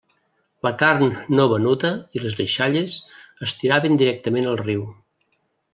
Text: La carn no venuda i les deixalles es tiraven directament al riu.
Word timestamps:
La 0.67 0.71
carn 0.77 1.11
no 1.39 1.45
venuda 1.51 1.91
i 2.19 2.23
les 2.25 2.39
deixalles 2.41 2.97
es 3.49 3.57
tiraven 3.61 4.03
directament 4.05 4.53
al 4.55 4.63
riu. 4.69 4.87